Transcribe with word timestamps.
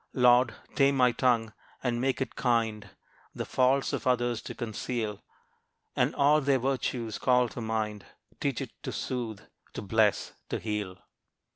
Lord, 0.13 0.55
tame 0.73 0.97
my 0.97 1.11
tongue, 1.11 1.53
and 1.83 2.01
make 2.01 2.21
it 2.21 2.35
kind 2.35 2.89
The 3.35 3.45
faults 3.45 3.93
of 3.93 4.07
others 4.07 4.41
to 4.41 4.55
conceal 4.55 5.21
And 5.95 6.15
all 6.15 6.41
their 6.41 6.57
virtues 6.57 7.19
call 7.19 7.47
to 7.49 7.61
mind; 7.61 8.07
Teach 8.39 8.61
it 8.61 8.71
to 8.81 8.91
soothe, 8.91 9.41
to 9.73 9.81
bless, 9.83 10.33
to 10.49 10.57
heal. 10.57 10.97